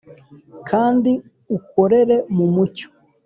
[0.69, 1.11] kandi
[1.57, 2.87] ukorere mu mucyo